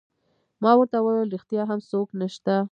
[0.63, 2.55] ما ورته وویل: ریښتیا هم څوک نشته؟